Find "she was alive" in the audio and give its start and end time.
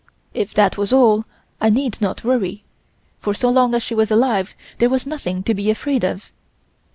3.83-4.55